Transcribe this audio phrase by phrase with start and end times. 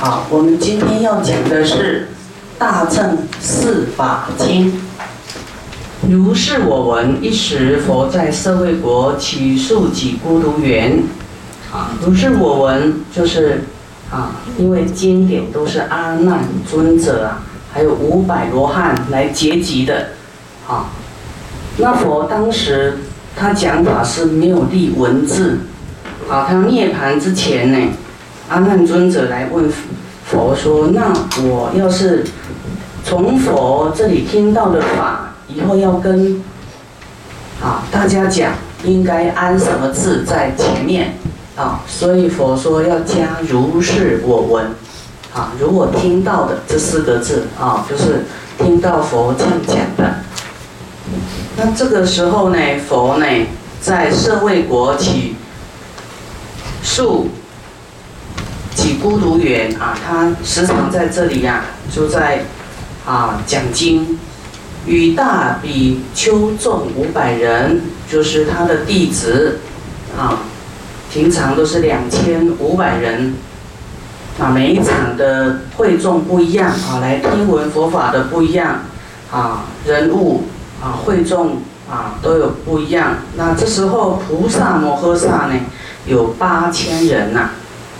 [0.00, 2.08] 好，我们今天要讲的是
[2.58, 4.72] 《大乘四法经》。
[6.08, 11.02] 如是我闻，一时佛在舍卫国起树几孤独园。
[11.70, 13.64] 啊，如是我闻，就是
[14.10, 20.12] 啊，因为经典都是阿难尊者啊，还有五百罗汉来结集的。
[20.66, 20.86] 啊，
[21.76, 23.00] 那佛当时
[23.36, 25.58] 他讲法是没有立文字。
[26.26, 27.88] 啊，他涅盘之前呢？
[28.50, 29.70] 阿难尊者来问
[30.26, 32.26] 佛说：“那我要是
[33.04, 36.42] 从佛这里听到的法，以后要跟
[37.62, 41.14] 啊大家讲，应该安什么字在前面
[41.54, 41.80] 啊？
[41.86, 44.66] 所以佛说要加如是我闻
[45.32, 48.24] 啊，如果听到的这四个字啊，就是
[48.58, 50.16] 听到佛这样讲的。
[51.56, 53.26] 那这个时候呢，佛呢
[53.80, 55.36] 在舍卫国起
[56.82, 57.28] 树。”
[58.94, 62.44] 孤独园啊，他时常在这里呀，就在
[63.06, 64.18] 啊讲经，
[64.86, 69.60] 与大比丘众五百人，就是他的弟子
[70.18, 70.40] 啊，
[71.12, 73.34] 平常都是两千五百人，
[74.38, 78.80] 啊每一场的会众不一样啊，来听闻佛法的不一样
[79.30, 80.44] 啊，人物
[80.82, 83.18] 啊会众啊都有不一样。
[83.36, 85.54] 那这时候菩萨摩诃萨呢，
[86.06, 87.50] 有八千人呐。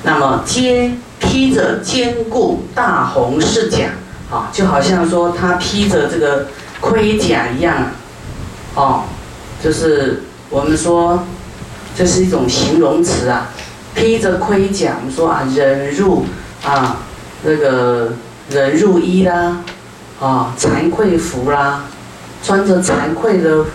[0.03, 3.91] 那么，肩披着坚固大红饰甲，
[4.31, 6.47] 啊，就好像说他披着这个
[6.81, 7.91] 盔甲一样，
[8.75, 9.03] 哦，
[9.62, 11.25] 就是我们说
[11.95, 13.48] 这是一种形容词啊，
[13.95, 16.25] 披着盔甲，我们说啊，忍辱
[16.65, 16.97] 啊，
[17.43, 18.15] 那个
[18.48, 19.59] 忍辱衣啦，
[20.19, 21.84] 啊，惭愧服啦，
[22.43, 23.67] 穿着惭愧的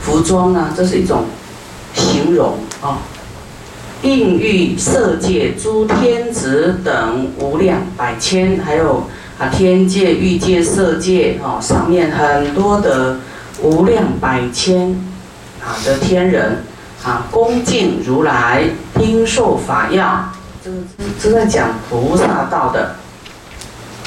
[0.00, 1.26] 服装啊，这是一种
[1.92, 2.98] 形容啊。
[4.02, 9.04] 应欲色界诸天子等无量百千，还有
[9.38, 13.16] 啊天界、欲界、色界哦，上面很多的
[13.62, 14.92] 无量百千
[15.64, 16.62] 啊的天人
[17.02, 20.30] 啊，恭敬如来，听受法要，
[20.62, 20.76] 这是
[21.20, 22.96] 这在讲菩萨道的。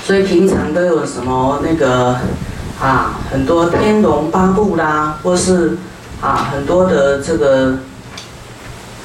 [0.03, 2.16] 所以平常都有什么那个
[2.80, 5.78] 啊，很多天龙八部啦，或是
[6.22, 7.80] 啊很多的这个。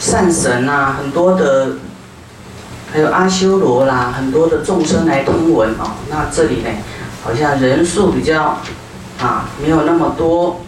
[0.05, 1.77] 善神呐，很多的，
[2.93, 5.93] 还有阿修罗啦，很多的众生来听闻哦。
[6.11, 6.69] 那这里呢，
[7.25, 8.59] 好像人数比较
[9.19, 10.61] 啊，没有那么多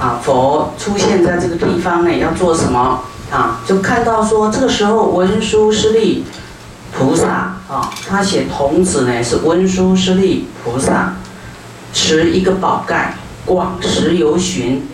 [0.00, 0.18] 啊。
[0.20, 3.60] 佛出现在这个地方呢，要做什么啊？
[3.64, 6.24] 就看到说，这个时候文殊师利
[6.98, 11.14] 菩萨啊，他写童子呢是文殊师利菩萨，
[11.94, 13.14] 持一个宝盖，
[13.46, 14.84] 广识游巡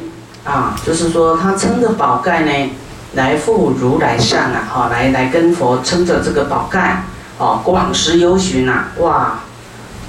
[0.45, 2.71] 啊，就是说他撑着宝盖呢。
[3.19, 7.03] 来复如来善啊，哈，来来跟佛撑着这个宝盖，
[7.37, 9.41] 哦，广识游巡呐，哇，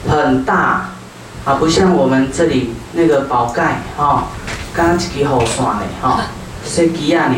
[0.07, 0.91] 很大，
[1.43, 4.25] 啊，不像我们这里那个宝盖，哈，
[4.75, 6.21] 刚一支好线嘞，哈，
[6.63, 7.35] 小支啊呢，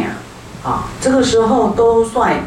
[0.61, 2.41] 啊，这个时候都率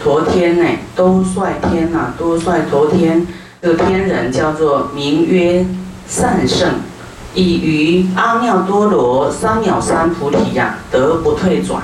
[0.00, 0.64] 陀天呢，
[0.94, 3.26] 都率天呐，都率陀天，
[3.60, 5.66] 这个天人叫做名曰
[6.06, 6.74] 善圣，
[7.34, 11.82] 以于阿耨多罗三藐三菩提呀，得不退转。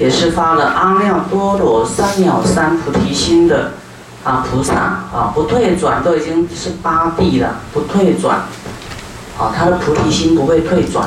[0.00, 3.72] 也是发了阿耨多罗三藐三菩提心的
[4.24, 8.38] 啊菩萨啊不退转都已经是八地了不退转，
[9.38, 11.06] 啊他的菩提心不会退转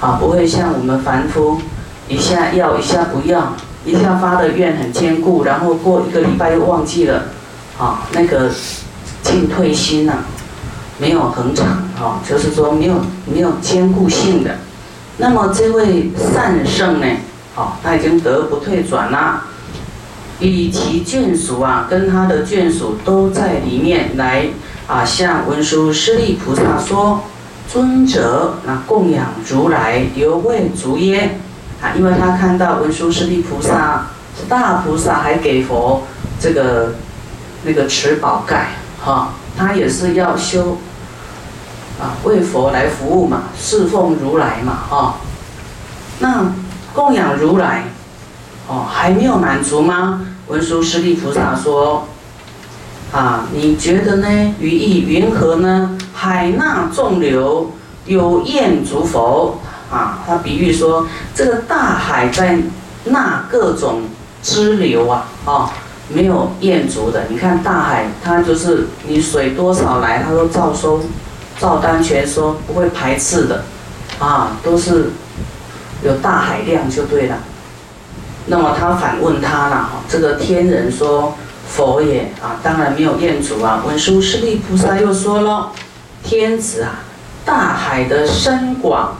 [0.00, 1.60] 啊不会像我们凡夫
[2.08, 3.52] 一下要一下不要
[3.84, 7.24] 一下发的愿很坚固然后过一个礼拜又忘记了
[7.78, 8.50] 啊那个
[9.22, 10.14] 进退心呐
[10.96, 11.66] 没有恒常
[12.00, 12.94] 啊就是说没有
[13.26, 14.56] 没有坚固性的，
[15.18, 17.06] 那么这位善圣呢？
[17.54, 19.44] 好，他已经得不退转啦。
[20.40, 24.46] 以其眷属啊，跟他的眷属都在里面来
[24.88, 27.22] 啊，向文殊师利菩萨说
[27.70, 31.38] ：“尊者，那供养如来犹未足耶？”
[31.80, 36.02] 啊，因为他看到文殊师利菩萨是大菩萨，还给佛
[36.40, 36.94] 这个
[37.64, 38.70] 那个持宝盖，
[39.04, 40.78] 哈，他也是要修
[42.00, 45.16] 啊，为佛来服务嘛，侍奉如来嘛，哈，
[46.18, 46.52] 那。
[46.94, 47.84] 供养如来，
[48.68, 50.20] 哦，还没有满足吗？
[50.48, 52.06] 文殊师利菩萨说
[53.12, 54.54] ：“啊，你觉得呢？
[54.60, 55.96] 于意云何呢？
[56.12, 57.70] 海纳众流，
[58.04, 59.58] 有厌足否？
[59.90, 62.58] 啊，他比喻说，这个大海在
[63.04, 64.02] 纳各种
[64.42, 65.70] 支流啊，哦，
[66.08, 67.24] 没有厌足的。
[67.30, 71.00] 你看大海，它就是你水多少来，它都照收，
[71.58, 73.64] 照单全收，不会排斥的，
[74.18, 75.10] 啊，都是。”
[76.02, 77.36] 有大海量就对了，
[78.46, 81.34] 那么他反问他了哈，这个天人说，
[81.68, 83.82] 佛也啊，当然没有厌足啊。
[83.86, 85.70] 文殊师利菩萨又说了，
[86.24, 87.04] 天子啊，
[87.44, 89.16] 大海的深广，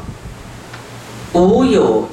[1.32, 2.08] 无有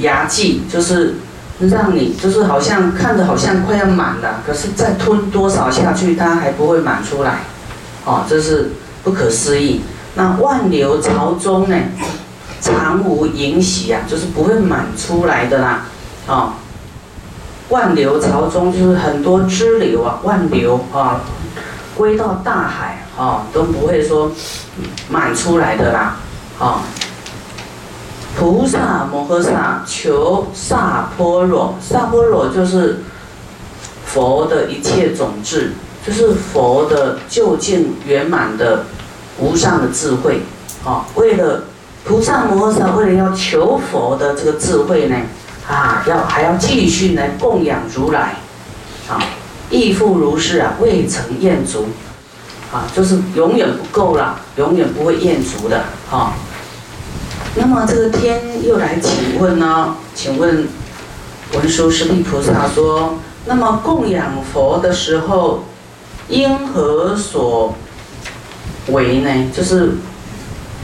[0.00, 1.14] 涯际，就是
[1.58, 7.40] 让你就是好像看着好像快要满了，可是再吞多少下去，它还不会满出来，
[8.04, 8.72] 哦，这是
[9.02, 9.80] 不可思议。
[10.14, 11.76] 那万流朝中呢，
[12.60, 15.86] 常无盈喜啊，就是不会满出来的啦，
[16.26, 16.52] 哦。
[17.70, 21.20] 万流朝中就是很多支流啊，万流啊，
[21.96, 24.32] 归到大海啊，都不会说
[25.08, 26.16] 满出来的啦，
[26.58, 26.82] 啊。
[28.36, 33.00] 菩萨摩诃萨求萨婆若，萨婆若就是
[34.04, 35.72] 佛的一切种智，
[36.06, 38.84] 就是佛的究竟圆满的
[39.38, 40.42] 无上的智慧
[40.84, 41.04] 啊。
[41.16, 41.64] 为了
[42.10, 45.16] 菩萨摩诃萨为了要求佛的这个智慧呢。
[45.68, 48.34] 啊，要还要继续来供养如来，
[49.08, 49.22] 啊，
[49.70, 51.86] 亦复如是啊，未曾厌足，
[52.72, 56.32] 啊，就是永远不够了，永远不会厌足的，哈。
[57.54, 59.94] 那么这个天又来请问呢？
[60.12, 60.66] 请问
[61.54, 63.14] 文殊师利菩萨说，
[63.46, 65.62] 那么供养佛的时候，
[66.26, 67.76] 因何所
[68.88, 69.52] 为呢？
[69.56, 69.92] 就是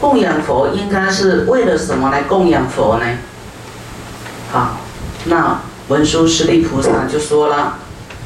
[0.01, 3.07] 供养佛应该是为了什么来供养佛呢？
[4.53, 4.77] 好，
[5.25, 7.79] 那文殊师利菩萨就说了，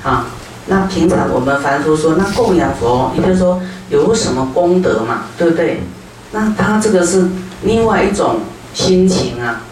[0.03, 0.27] 啊，
[0.67, 5.83] 那平常我们凡夫说，那供养佛，也就是说有什么功德嘛，对不对？
[6.33, 7.29] 那他这个是
[7.63, 8.41] 另外一种
[8.75, 9.63] 心情啊，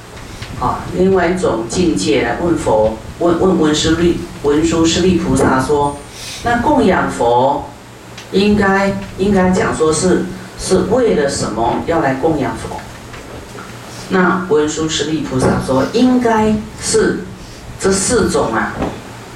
[0.61, 5.97] 啊，另外一种境界来问佛，问问文殊利文殊师利菩萨说，
[6.45, 7.69] 那供养佛
[8.33, 10.25] 应该应该讲说是
[10.61, 12.81] 是为了什么要来供养佛？
[14.11, 17.21] 那文殊师利菩萨说，应该是
[17.79, 18.73] 这四种啊，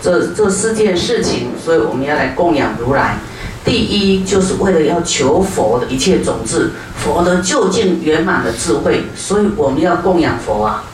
[0.01, 3.19] 这这四件事情，所以我们要来供养如来。
[3.65, 10.85] 第一，就是为了要求佛的一切种子，佛的究竟圆满的智慧，所以我们要供养佛啊。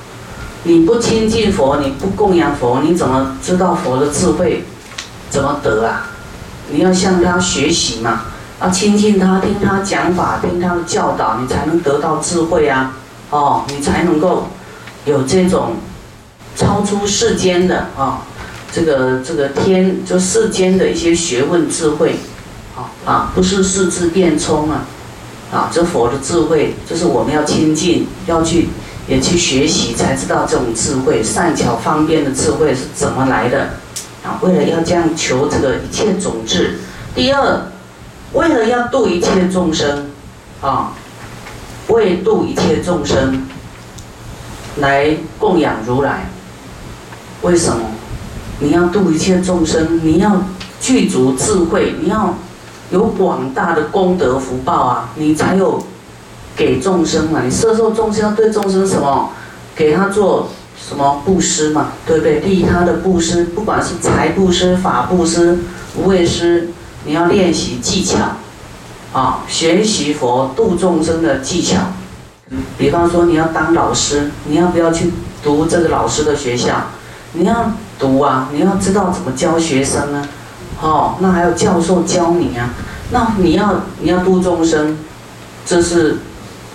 [0.65, 4.65] 你不亲近佛，你不供养佛，你怎么知道佛的智慧
[5.31, 6.11] 怎么得啊？
[6.71, 8.25] 你要向他学习嘛，
[8.61, 12.95] 要亲近他，听他讲法，听他的教导，你才能得到智慧啊。
[13.31, 14.49] 哦，你才能够
[15.05, 15.77] 有这种
[16.57, 18.23] 超出世间的啊，
[18.73, 22.17] 这个这个天就世间的一些学问智慧，
[22.75, 24.85] 啊啊，不是四智变聪啊，
[25.53, 28.71] 啊，这佛的智慧就是我们要亲近，要去
[29.07, 33.75] 也去学习，才知道这种智慧善巧方便的智慧是怎么来的
[34.25, 34.41] 啊。
[34.41, 36.79] 为了要这样求这个一切种智，
[37.15, 37.63] 第二，
[38.33, 40.11] 为了要度一切众生，
[40.61, 40.93] 啊。
[41.89, 43.47] 为度一切众生，
[44.77, 46.29] 来供养如来。
[47.41, 47.81] 为什么？
[48.61, 50.43] 你要度一切众生，你要
[50.81, 52.35] 具足智慧，你要
[52.91, 55.83] 有广大的功德福报啊，你才有
[56.55, 57.41] 给众生嘛。
[57.43, 59.31] 你摄受众生，要对众生什么？
[59.75, 61.93] 给他做什么布施嘛？
[62.05, 62.41] 对不对？
[62.41, 65.61] 利他的布施，不管是财布施、法布施、
[65.97, 66.69] 无畏施，
[67.09, 68.19] 你要练习技巧。
[69.11, 71.79] 啊，学习佛度众生的技巧，
[72.77, 75.11] 比方说你要当老师，你要不要去
[75.43, 76.75] 读这个老师的学校？
[77.33, 80.29] 你要读啊，你要知道怎么教学生啊，
[80.83, 82.69] 哦，那还有教授教你啊，
[83.11, 84.99] 那你要你要度众生，
[85.65, 86.19] 这是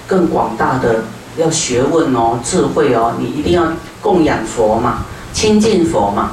[0.07, 1.03] 更广大的
[1.37, 6.31] 要学问哦，智慧哦，你一定要供养佛嘛，亲近佛嘛，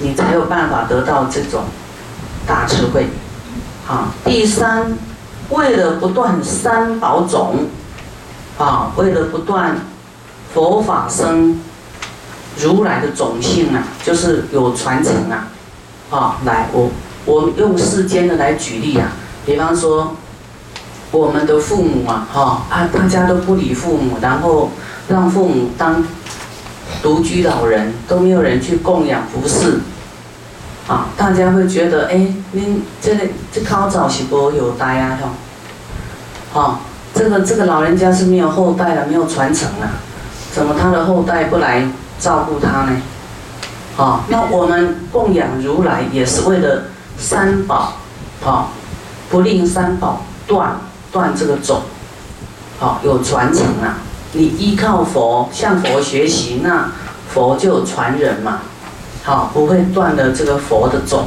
[0.00, 1.62] 你才有办法得到这种
[2.46, 3.08] 大智慧。
[3.90, 4.96] 啊，第三。
[5.50, 7.66] 为了不断三宝种，
[8.56, 9.76] 啊，为了不断
[10.54, 11.60] 佛法生
[12.56, 15.48] 如来的种性啊，就是有传承啊，
[16.08, 16.88] 啊，来，我
[17.24, 19.10] 我用世间的来举例啊，
[19.44, 20.14] 比方说
[21.10, 24.70] 我们的父母啊，哈啊，大家都不理父母，然后
[25.08, 26.04] 让父母当
[27.02, 29.80] 独居老人，都没有人去供养服侍，
[30.90, 36.60] 啊，大家会觉得，哎，您这个这高早是不有代啊，吼。
[36.60, 36.78] 哦，
[37.14, 39.88] 这个这个老人家是没有后代了，没有传承了，
[40.52, 42.96] 怎么他的后代不来照顾他呢？
[43.96, 47.92] 哦，那我们供养如来也是为了三宝，
[48.42, 48.66] 哦，
[49.28, 50.76] 不令三宝断
[51.12, 51.82] 断这个种，
[52.80, 53.98] 哦，有传承啊。
[54.32, 56.90] 你依靠佛向佛学习，那
[57.28, 58.62] 佛就有传人嘛，
[59.22, 61.26] 好，不会断了这个佛的种。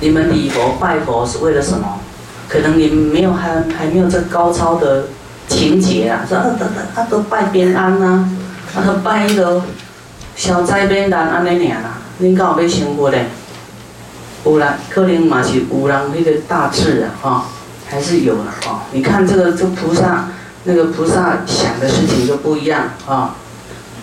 [0.00, 2.00] 你们礼佛拜佛是为了什么？
[2.46, 5.06] 可能你没有还还没有这高超的
[5.48, 6.66] 情节啊，说啊都
[7.00, 8.28] 啊都拜边安呐，
[8.76, 9.62] 啊都拜一个
[10.36, 13.26] 消灾边难安尼尔啦，恁敢有要生活嘞？
[14.44, 17.44] 有人可能嘛是有人那个大智啊，哈，
[17.88, 18.80] 还是有了哦。
[18.92, 20.28] 你看这个这菩萨，
[20.64, 23.36] 那个菩萨想的事情就不一样啊。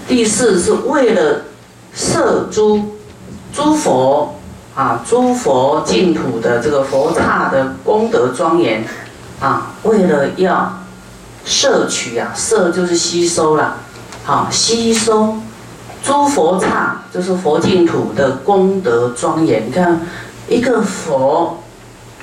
[0.08, 1.44] 第四是为了
[1.94, 2.98] 摄诸
[3.54, 4.36] 诸佛
[4.76, 8.86] 啊，诸佛净土的这个佛刹的功德庄严
[9.40, 10.82] 啊，为了要
[11.44, 13.78] 摄取啊，摄就是吸收了，
[14.24, 15.36] 好吸收
[16.04, 19.68] 诸佛刹就是佛净土的功德庄严。
[19.68, 20.02] 你看。
[20.50, 21.64] 一个佛，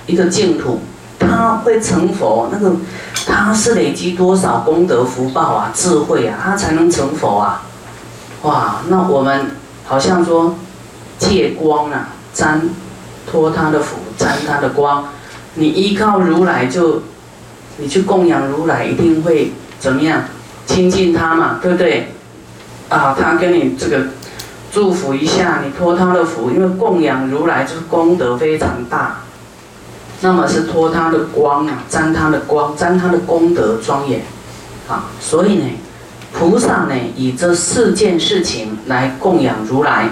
[0.04, 0.80] 一个净土，
[1.18, 2.76] 他会成佛，那个
[3.26, 7.62] 他是累积多少功德福报啊、智慧啊，他才能成佛啊？
[8.42, 9.52] 哇，那我们
[9.85, 10.54] 好像说
[11.18, 12.68] 借光啊，沾
[13.30, 15.09] 托他的福，沾他的光，
[15.54, 17.02] 你依靠如来就，
[17.78, 20.23] 你去供养如来，一定会怎么样？
[20.66, 22.12] 亲近他嘛，对不对？
[22.88, 24.07] 啊，他跟你这个。
[24.71, 29.23] 祝福一下，你托他的福，因为供养如来就是功德非常大，
[30.21, 34.21] 那么是托他的光啊，沾他的光，沾他的功德庄严，
[34.87, 35.64] 啊，所以呢，
[36.32, 40.08] 菩萨呢以这四件事情来供养如来，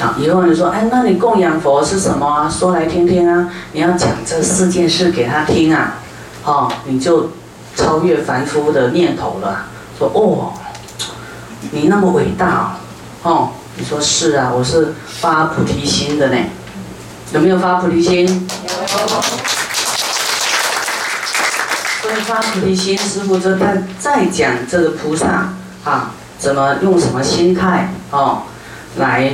[0.00, 2.48] 啊，以后你说，哎，那你供养佛是什么啊？
[2.48, 5.98] 说来听听啊，你要讲这四件事给他听啊，
[6.44, 7.30] 哦，你就
[7.74, 9.66] 超越凡夫的念头了，
[9.98, 10.52] 说哦，
[11.70, 12.76] 你那么伟大。
[13.22, 16.36] 哦，你说是啊，我是发菩提心的呢，
[17.32, 18.24] 有没有发菩提心？
[18.24, 19.55] 有。
[22.06, 28.42] 所以发菩提心，师傅就在再讲这个菩萨啊，怎么用什么心态哦，
[28.96, 29.32] 来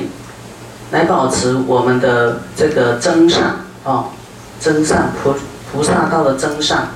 [0.91, 4.07] 来保持我们的这个真善哦，
[4.59, 5.35] 真善菩
[5.71, 6.89] 菩萨道的真善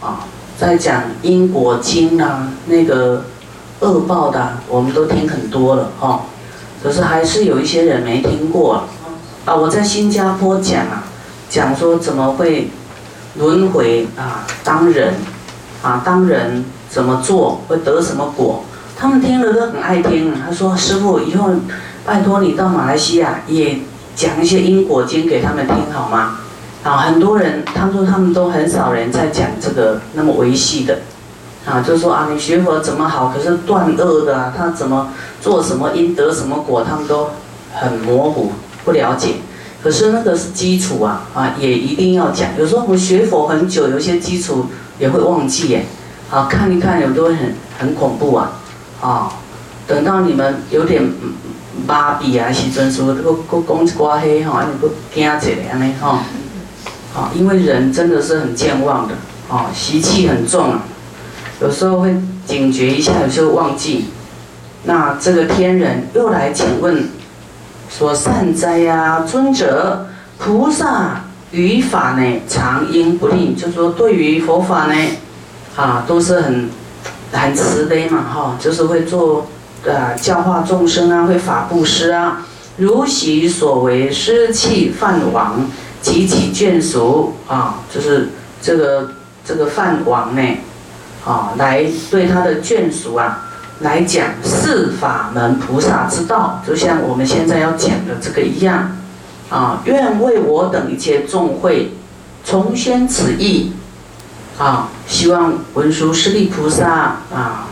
[0.00, 0.20] 啊，
[0.56, 3.24] 在讲因果经啊，那个
[3.80, 6.20] 恶报的，我们都听很多了哦。
[6.80, 8.84] 可是还是有一些人没听过啊
[9.46, 9.56] 啊！
[9.56, 11.02] 我在新加坡讲啊，
[11.50, 12.70] 讲说怎么会
[13.36, 14.46] 轮回啊？
[14.62, 15.14] 当人
[15.82, 18.64] 啊，当人怎么做会得什么果？
[18.96, 20.32] 他们听了都很爱听。
[20.40, 21.50] 他说：“师傅，以后
[22.06, 23.78] 拜托你到马来西亚也
[24.14, 26.38] 讲一些因果经给他们听好吗？”
[26.84, 30.98] 啊，很多人他说他们都很少人在讲这个那么维系的。
[31.66, 33.32] 啊，就说啊，你学佛怎么好？
[33.34, 35.08] 可是断恶的啊，他怎么
[35.40, 37.30] 做什么因得什么果，他们都
[37.72, 38.52] 很模糊，
[38.84, 39.36] 不了解。
[39.84, 42.58] 可是那个是基础啊，啊，也一定要讲。
[42.58, 44.64] 有时候我们学佛很久，有些基础
[44.98, 45.84] 也会忘记耶。
[46.30, 48.52] 啊，看一看，有都会很很恐怖啊。
[49.02, 49.30] 啊，
[49.86, 51.02] 等到你们有点
[51.86, 55.38] 麻痹啊，时阵说，个个讲一寡黑哈，你不惊一下
[55.70, 56.24] 安尼哈。
[57.14, 59.14] 啊，因为人真的是很健忘的，
[59.50, 60.84] 啊，习气很重啊。
[61.60, 64.06] 有时候会警觉一下，有时候忘记。
[64.84, 67.10] 那这个天人又来请问，
[67.96, 71.20] 说善哉呀，尊者，菩萨
[71.52, 74.94] 于法呢常应不吝，就说对于佛法呢，
[75.76, 76.68] 啊都是很
[77.30, 79.46] 很慈悲嘛，哈，就是会做
[79.84, 82.44] 呃教化众生啊，会法布施啊，
[82.78, 85.64] 如其所为，施弃饭王
[86.02, 89.10] 及其眷属啊，就是这个
[89.44, 90.42] 这个饭王呢。
[91.24, 93.48] 啊，来对他的眷属啊，
[93.84, 98.96] 来讲四法门菩萨之道，就像我们现在要讲的这个一样。
[99.50, 101.92] 啊，愿为我等一切众会
[102.44, 103.74] 重宣此意。
[104.58, 107.66] 啊，希望文殊师利菩萨啊，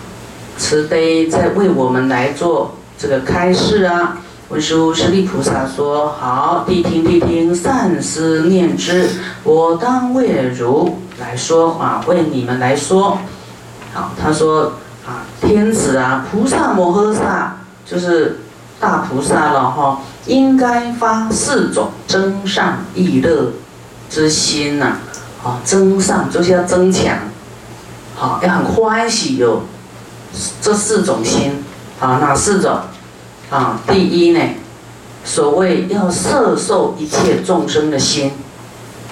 [0.59, 4.19] 慈悲在为我们来做这个开示啊。
[4.51, 9.09] 文殊师利菩萨说：“好，谛听谛听，善思念之，
[9.45, 13.17] 我当为如来说啊，为你们来说。”
[13.95, 14.75] 好，他说
[15.07, 18.39] 啊，天子啊，菩萨摩诃萨就是
[18.79, 23.53] 大菩萨了哈，应该发四种增上益乐
[24.09, 24.99] 之心呐，
[25.43, 27.17] 啊，增上就是要增强，
[28.15, 29.63] 好，要很欢喜有
[30.61, 31.65] 这四种心，
[31.99, 32.79] 啊，哪四种？
[33.51, 34.41] 啊，第一呢，
[35.25, 38.33] 所谓要摄受一切众生的心，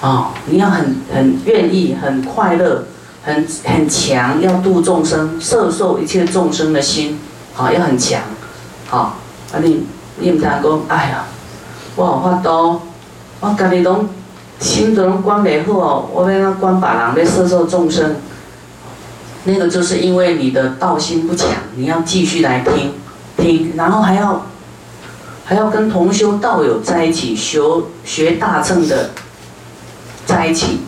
[0.01, 2.85] 啊，你要很很愿意，很快乐。
[3.23, 7.19] 很很强，要度众生，摄受一切众生的心，
[7.53, 8.21] 好要很强，
[8.87, 9.17] 好
[9.51, 9.85] 啊你
[10.17, 11.25] 你唔通讲，哎呀，
[11.95, 12.81] 我有法度，
[13.39, 14.09] 我家己拢
[14.59, 18.15] 心都拢管袂好，我要管别人要摄受众生，
[19.43, 22.93] 那个就是因为你的道心不强，你要继续来听
[23.37, 24.47] 听，然后还要
[25.45, 27.61] 还要跟同修道友在一起学
[28.03, 29.11] 学大乘的
[30.25, 30.79] 在一起。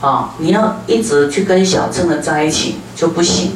[0.00, 3.52] 啊，你要一直去跟小乘的在一起就不行。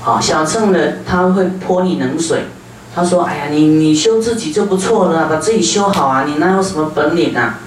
[0.00, 2.46] 好，小乘的他会泼你冷水，
[2.94, 7.58] 他说：“哎呀，你你修自己就不错了，把自己修好啊，你哪有什么本领啊？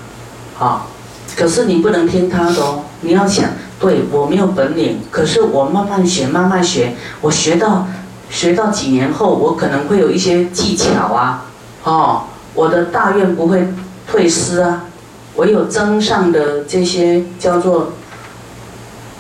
[0.57, 0.87] 好，
[1.35, 3.45] 可是你不能听他的哦，你要想，
[3.79, 7.87] 对我没有本领，可是我慢慢学，慢慢学，我学到
[8.29, 11.45] 学到几年后，我可能会有一些技巧啊，
[11.83, 13.73] 哦，我的大愿不会
[14.09, 14.85] 退失啊，
[15.39, 17.93] 我有增上的这些叫做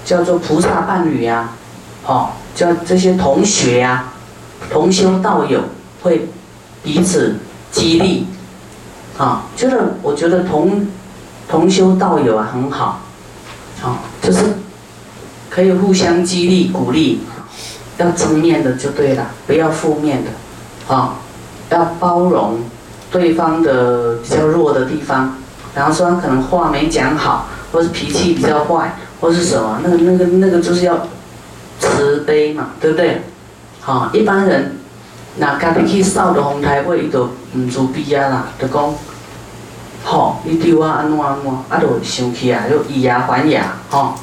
[0.03, 1.51] 叫做菩萨伴侣呀，
[2.05, 4.11] 哦，叫这些同学呀，
[4.69, 5.61] 同修道友。”
[6.01, 6.29] 会
[6.81, 7.35] 彼此
[7.73, 8.25] 激励，
[9.17, 10.87] 啊，就是我觉得同
[11.45, 13.01] 同修道友啊很好，
[13.83, 14.39] 啊，就是
[15.49, 17.19] 可以互相激励鼓励，
[17.97, 21.15] 要正面的就对了，不要负面的，啊，
[21.69, 22.61] 要包容
[23.11, 25.35] 对方的比较弱的地方，
[25.79, 31.07] 然后说他可能话没讲好，或是脾气比较坏，或是什么，那个那个那个就是要
[31.79, 33.21] 慈悲嘛，对不对？
[33.79, 34.75] 好，一般人。
[35.37, 38.93] 那家己去扫着风台尾，伊就毋自卑啊啦，就讲，
[40.03, 44.15] 吼，你对我安怎安怎，啊，就生气啊，就以牙还牙，吼，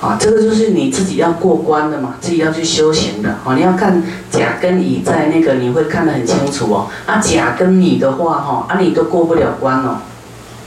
[0.00, 4.00] 啊，这个就是你自己要过关的嘛，自己要去修行的，哦，你要看
[4.30, 6.86] 甲跟乙在那个，你会看得很清楚哦。
[7.06, 9.96] 啊，甲跟你的话，吼，啊，你都过不了关哦，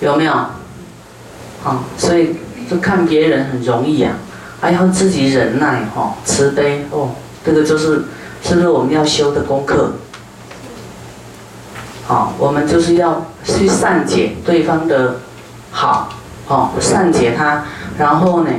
[0.02, 0.34] 有没有？
[1.64, 2.36] 好，所以
[2.70, 4.14] 就看别人很容易啊，
[4.62, 7.12] 还要自己忍耐，哦，慈悲，哦，
[7.46, 8.06] 这个就是。
[8.48, 9.94] 是不是我们要修的功课？
[12.06, 15.16] 好，我们就是要去善解对方的
[15.72, 16.10] 好，
[16.48, 17.64] 哦，善解他，
[17.98, 18.52] 然后呢，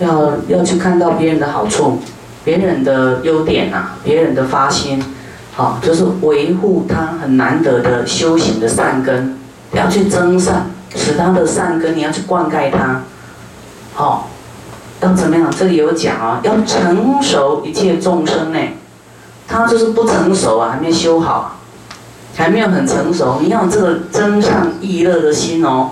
[0.00, 2.00] 要要去看到别人的好处，
[2.44, 5.00] 别人的优点呐，别人的发心，
[5.54, 9.38] 好，就是维护他很难得的修行的善根，
[9.74, 13.02] 要去增善，使他的善根你要去灌溉他，
[13.94, 14.28] 好，
[15.00, 15.50] 要怎么样？
[15.50, 18.58] 这里有讲啊，要成熟一切众生呢。
[19.46, 21.56] 他就是不成熟啊，还没修好，
[22.34, 23.40] 还没有很成熟。
[23.42, 25.90] 你要这个增上意乐的心哦，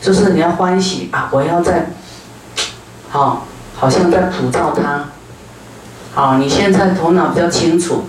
[0.00, 1.28] 就是你要欢喜啊！
[1.30, 1.90] 我要在，
[3.10, 3.44] 好，
[3.76, 5.04] 好像在普照他。
[6.14, 8.04] 好，你现在头脑比较清楚，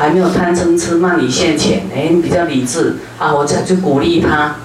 [0.00, 3.34] 还没有贪嗔痴慢疑现前，哎，你比较理智啊！
[3.34, 4.56] 我再去鼓励他，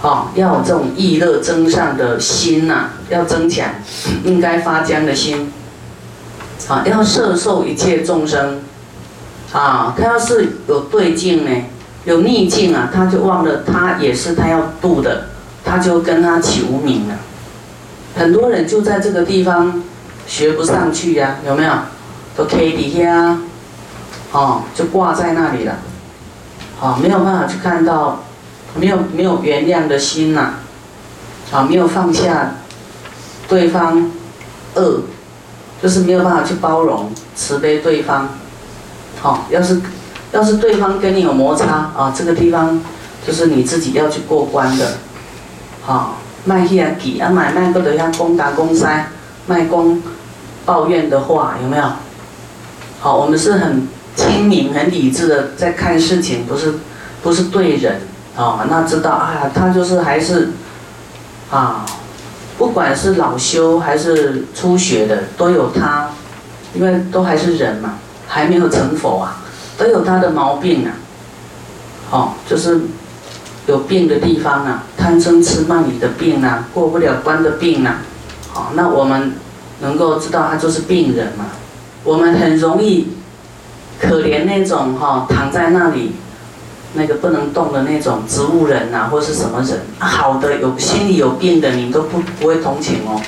[0.00, 3.68] 好，要有这种意乐增上的心呐，要增强，
[4.24, 5.52] 应该发姜的心。
[6.66, 8.62] 啊，要摄受一切众生，
[9.52, 11.50] 啊，他要是有对境呢，
[12.04, 15.28] 有逆境啊，他就忘了他也是他要度的，
[15.64, 17.14] 他就跟他起无名了。
[18.16, 19.84] 很多人就在这个地方
[20.26, 21.72] 学不上去呀，有没有？
[22.36, 23.38] 都 K 底下，
[24.32, 25.76] 哦，就挂在那里了，
[26.78, 28.24] 好，没有办法去看到，
[28.74, 30.54] 没有没有原谅的心呐，
[31.52, 32.54] 啊，没有放下
[33.48, 34.10] 对方
[34.74, 35.02] 恶。
[35.82, 38.28] 就是没有办法去包容、慈悲对方，
[39.20, 39.80] 好，要是
[40.30, 41.66] 要是对方跟你有摩擦
[41.96, 42.80] 啊，这个地方
[43.26, 44.92] 就是你自己要去过关的，
[45.84, 49.08] 好，卖去啊给啊买卖个的像公打公塞，
[49.48, 50.00] 卖公
[50.64, 51.84] 抱怨的话有没有？
[53.00, 56.74] 好，我们是很清明、很理智的在看事情，不是
[57.22, 58.00] 不是对人
[58.36, 60.50] 啊，那知道啊，他就是还是
[61.50, 61.84] 啊。
[62.58, 66.10] 不管是老修还是初学的，都有他，
[66.74, 67.94] 因为都还是人嘛，
[68.28, 69.42] 还没有成佛啊，
[69.76, 70.92] 都有他的毛病啊。
[72.10, 72.82] 哦，就是
[73.66, 78.02] 有病的地方啊，贪嗔痴慢疑的病啊，过不了关的病啊。
[78.52, 79.32] 好，那我们
[79.80, 81.46] 能够知道他就是病人嘛。
[82.04, 83.08] 我们很容易
[84.02, 86.12] 可怜那种哈躺在那里。
[86.94, 93.18] 那个不能动的那种植物人呐，或是什么人，好的有心里有病的，你都不不会同情哦。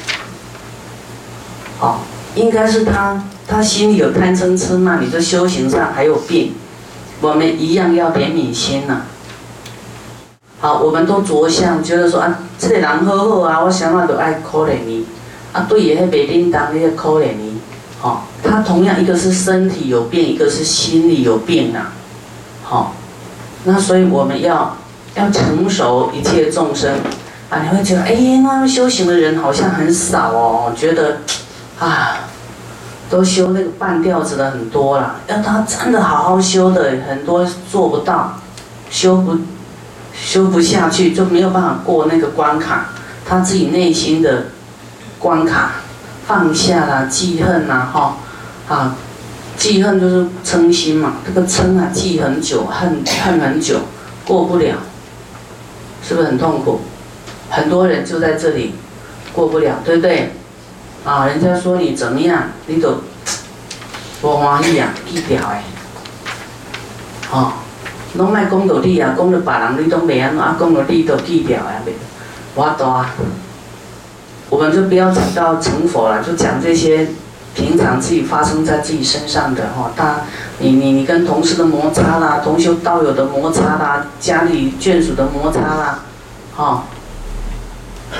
[1.79, 2.01] 好，
[2.35, 6.53] 应该是他他心里有贪嗔痴慢，你这修行上还有病，
[7.23, 9.07] 我们一样要怜悯心呐。
[10.61, 15.07] 好，我们都着相，觉得说啊，这个人好好啊，我想法都爱可怜你，
[15.55, 17.59] 啊，对也迄袂叮当那个可怜你，
[17.99, 21.87] 好，他同样一个是身体有病，一个是心理有病呐，
[22.62, 22.94] 好。
[23.66, 24.76] 那所以我们要
[25.14, 26.98] 要成熟一切众生
[27.48, 27.62] 啊！
[27.62, 31.20] 你会觉得哎，那修行的人好像很少哦，觉得
[31.78, 32.28] 啊，
[33.09, 35.16] 都修那个半吊子的很多了。
[35.28, 38.38] 要他真的好好修的，很多做不到，
[38.90, 39.38] 修不
[40.12, 42.90] 修不下去，就没有办法过那个关卡。
[43.26, 44.48] 他自己内心的
[45.18, 45.76] 关卡
[46.26, 48.18] 放下啦记恨呐，哈
[48.68, 48.96] 啊。
[49.57, 53.79] 记恨就是嗔心嘛，这个嗔啊记很久，恨恨很久，
[54.27, 54.79] 过不了，
[56.03, 56.81] 是不是很痛苦？
[57.48, 58.74] 很多人就在这里
[59.33, 60.33] 过不了，对不对？
[61.05, 63.03] 啊，人家说你怎么样，你都
[64.20, 65.62] 不欢喜啊，记掉哎。
[67.31, 67.53] 哦，
[68.14, 71.92] 拢卖讲到你啊，讲到别人你都袂安怎，啊，讲到你都记掉啊，袂，
[72.57, 73.14] 我多啊。
[74.50, 77.09] 我们就不要讲到成佛了，就讲这些
[77.55, 79.93] 平常自己发生在自己身上的哈。
[79.97, 80.23] 他，
[80.59, 86.01] 你你你跟同事的摩擦啦，同修道友的摩擦啦，家里眷属的摩擦啦，
[86.57, 86.85] 哈，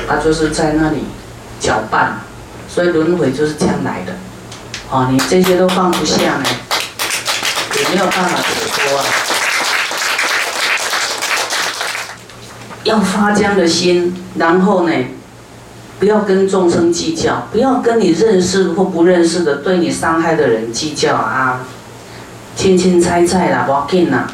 [0.09, 1.05] 他就是在那里
[1.59, 2.21] 搅拌，
[2.69, 4.13] 所以轮回就是这样来的。
[4.91, 6.45] 哦，你这些都放不下呢，
[7.77, 9.05] 也没有办法解脱啊。
[12.85, 14.93] 要发这样的心，然后呢？
[16.01, 21.61] 不要跟众生计较，不要跟你认识或不认识的对你伤害的人计较啊！
[22.57, 24.27] 清清菜菜啦，无紧啦，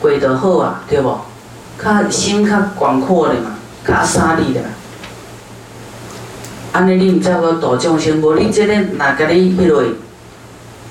[0.00, 1.18] 过得好啊，对不？
[1.82, 4.60] 较心较广阔的嘛，较沙利的。
[6.72, 9.82] 安尼你毋才个大众生，无你即个若甲你迄落，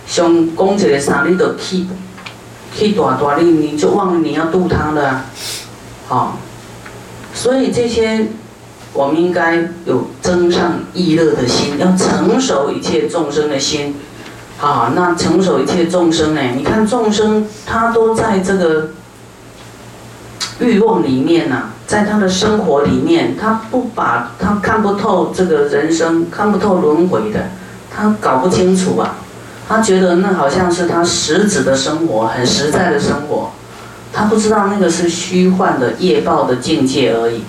[0.07, 1.87] 想讲一个啥，你就气
[2.75, 5.25] 气大大，你你就忘了你要度他了啊！
[6.07, 6.37] 好，
[7.33, 8.27] 所以这些。
[8.93, 13.95] 我们应该有增上意乐的心，要成熟一切众生的心。
[14.57, 16.41] 好，那成熟一切众生呢？
[16.55, 18.89] 你看众生他都在这个
[20.59, 27.51] 欲望里面呐，在他的生活里面，他不把他看不透这个人生，看不透轮回的，
[27.95, 29.17] 他搞不清楚啊。
[29.69, 33.51] 他觉得那好像是他实质的生活，很实在的生活，
[34.11, 37.43] 他不知道那个是虚幻的业报的境界而已。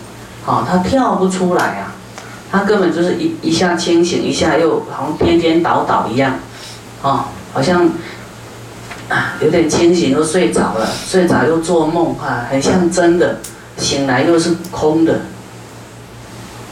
[0.49, 1.93] 哦，他跳不出来啊，
[2.51, 6.37] 他根本就是一一下清醒，一下又好像颠颠倒倒一样，
[7.03, 7.87] 哦，好像
[9.11, 13.41] 啊有点清醒又睡着了，睡着又做梦哈，很像真的，
[13.77, 15.21] 醒来又是空的。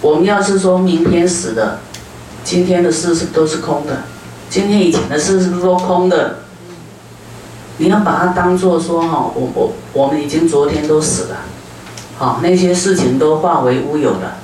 [0.00, 1.80] 我们要是说明天死的，
[2.44, 4.04] 今天的事是都是空的，
[4.48, 6.36] 今天以前的事是不是都空的？
[7.76, 11.36] 你要把它当做说哈，我我我们已经昨天都死了。
[12.18, 14.38] 好，那些事情都化为乌有了。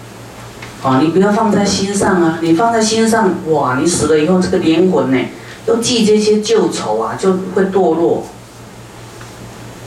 [0.82, 2.38] 好，你不要放在心上啊！
[2.42, 3.78] 你放在心上，哇！
[3.80, 5.18] 你死了以后，这个灵魂呢，
[5.66, 8.26] 又记这些旧仇啊，就会堕落。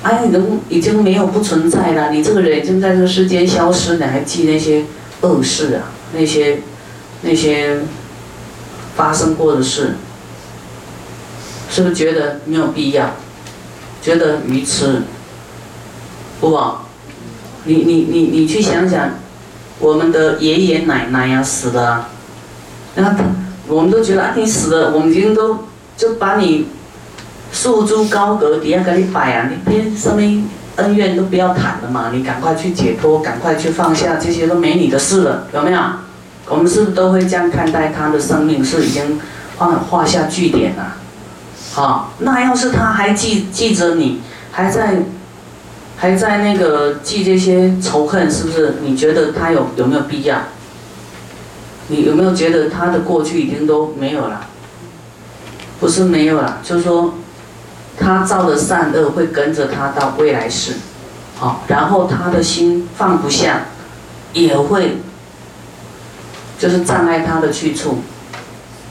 [0.04, 4.86] 哎，人已经没有不存在了，你这个人已经在这个世间消失，你还记那些
[5.22, 5.92] 恶事啊？
[6.14, 6.62] 那些
[7.22, 7.82] 那些
[8.96, 9.96] 发生过的事，
[11.70, 13.12] 是不是觉得没有必要？
[14.02, 15.02] 觉得愚痴，
[16.40, 16.58] 不？
[17.66, 19.10] 你你你你去想想，
[19.80, 22.10] 我们的爷爷奶奶呀死了，
[22.96, 23.16] 那
[23.68, 25.66] 我们都觉得啊你死了，我们已经都
[25.98, 26.68] 就把你
[27.52, 35.80] 束诸高阁底下给你摆啊，你别上面恩怨都不要谈了嘛，你赶快去解脱，赶快去放下，这些都没你的事了，有没有？
[36.48, 39.20] 我们是不是都会这样看待他的生命是已经
[39.58, 40.98] 画画下句点了？
[41.74, 44.98] 好，那要是他还记记着你，还在。
[46.06, 48.76] 还在那个记这些仇恨，是不是？
[48.84, 50.40] 你觉得他有有没有必要？
[51.88, 54.46] 你有没有觉得他的过去已经都没有了？
[55.80, 57.16] 不是没有了，就是说，
[57.98, 60.74] 他造的善恶会跟着他到未来世，
[61.40, 63.66] 好，然后他的心放不下，
[64.34, 64.98] 也会，
[66.60, 68.02] 就是障碍他的去处，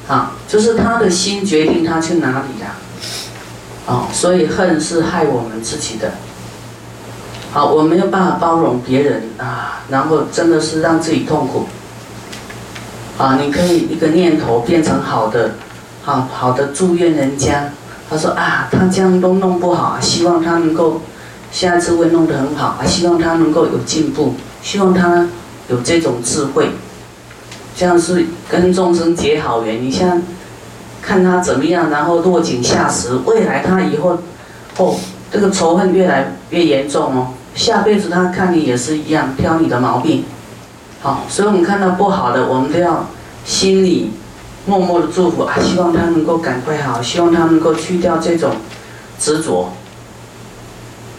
[0.08, 2.74] 好，就是他的心决定他去哪里呀，
[3.86, 6.14] 哦，所以恨是害我们自己的。
[7.54, 11.66] 好，我没有办法包容别人啊，然后真的是让自己痛苦。
[13.16, 15.52] 啊，你可以一个念头变成好的，
[16.02, 17.70] 好好的祝愿人家。
[18.10, 21.00] 他说啊，他这样都弄不好，希望他能够
[21.52, 25.28] 下次会弄得很好，希望他能够有进步，希望他
[25.68, 26.70] 有这种智慧，
[27.76, 29.80] 这样是跟众生结好缘。
[29.80, 30.20] 你像
[31.00, 34.18] 看他怎么样，然后落井下石，未来他以后
[34.78, 34.96] 哦，
[35.30, 37.28] 这个仇恨越来越严重哦。
[37.54, 40.24] 下辈子他看你也是一样，挑你的毛病，
[41.00, 43.06] 好，所以我们看到不好的，我们都要
[43.44, 44.10] 心里
[44.66, 48.56] 默默的祝福啊，希望他能够赶快好，希望他能够去掉这种
[49.18, 49.70] 执着，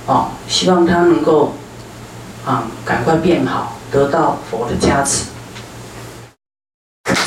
[0.08, 1.54] 哦，希望他能够
[2.46, 5.26] 啊赶快变好，得到佛的加持，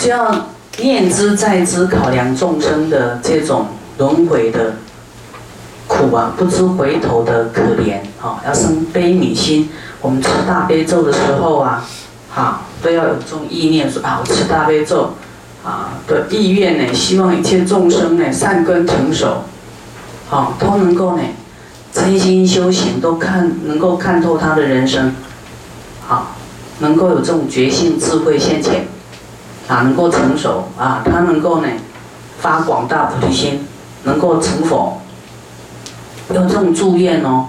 [0.02, 4.74] 就要念之在之，考量众生的这种轮回的。
[5.88, 9.70] 苦啊，不知回头的可怜啊，要生悲悯心。
[10.00, 11.84] 我们持大悲咒的时候啊，
[12.30, 15.14] 哈，都要有这种意念，说啊，我持大悲咒
[15.64, 19.44] 啊的意愿呢，希望一切众生呢善根成熟，
[20.28, 21.22] 好，都能够呢
[21.92, 25.14] 真心修行，都看能够看透他的人生，
[26.06, 26.36] 好，
[26.80, 28.86] 能够有这种觉性智慧现前，
[29.66, 31.68] 啊，能够成熟啊，他能够呢
[32.38, 33.66] 发广大菩提心，
[34.04, 34.97] 能够成佛。
[36.34, 37.48] 有这种住院哦。